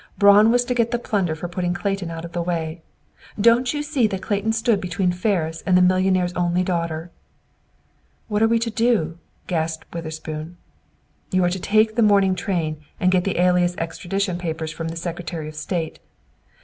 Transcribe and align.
Braun 0.17 0.49
was 0.49 0.65
to 0.65 0.73
get 0.73 0.89
the 0.89 0.97
plunder 0.97 1.35
for 1.35 1.47
putting 1.47 1.75
Clayton 1.75 2.09
out 2.09 2.25
of 2.25 2.31
the 2.31 2.41
way. 2.41 2.81
Don't 3.39 3.71
you 3.71 3.83
see 3.83 4.07
that 4.07 4.23
Clayton 4.23 4.51
stood 4.53 4.81
between 4.81 5.11
Ferris 5.11 5.61
and 5.63 5.77
the 5.77 5.81
millionaire's 5.83 6.33
only 6.33 6.63
daughter!" 6.63 7.11
"What 8.27 8.41
are 8.41 8.47
we 8.47 8.57
to 8.57 8.71
do?" 8.71 9.19
gasped 9.45 9.85
Witherspoon. 9.93 10.57
"You 11.29 11.43
are 11.45 11.51
to 11.51 11.59
take 11.59 11.93
the 11.93 12.01
morning 12.01 12.33
train 12.33 12.81
and 12.99 13.11
get 13.11 13.25
the 13.25 13.37
alias 13.39 13.75
extradition 13.77 14.39
papers 14.39 14.71
from 14.71 14.87
the 14.87 14.95
Secretary 14.95 15.47
of 15.47 15.53
State. 15.53 15.99